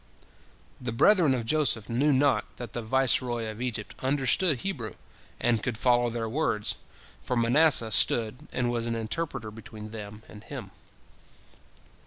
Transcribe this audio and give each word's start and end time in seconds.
The 0.81 0.91
brethren 0.91 1.35
of 1.35 1.45
Joseph 1.45 1.87
knew 1.87 2.11
not 2.11 2.57
that 2.57 2.73
the 2.73 2.81
viceroy 2.81 3.45
of 3.45 3.61
Egypt 3.61 3.93
understood 3.99 4.61
Hebrew, 4.61 4.93
and 5.39 5.61
could 5.61 5.77
follow 5.77 6.09
their 6.09 6.27
words, 6.27 6.77
for 7.21 7.35
Manasseh 7.35 7.91
stood 7.91 8.47
and 8.51 8.71
was 8.71 8.87
an 8.87 8.95
interpreter 8.95 9.51
between 9.51 9.91
them 9.91 10.23
and 10.27 10.43
him. 10.43 10.71